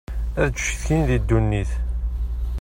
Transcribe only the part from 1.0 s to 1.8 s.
i ddunit.